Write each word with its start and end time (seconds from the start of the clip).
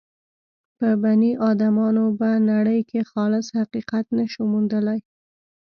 په 0.77 0.87
بني 1.03 1.31
ادمانو 1.49 2.05
به 2.19 2.29
نړۍ 2.51 2.79
کې 2.89 2.99
خالص 3.11 3.47
حقیقت 3.59 4.05
نه 4.17 4.25
شو 4.31 4.41
موندلای. 4.53 4.99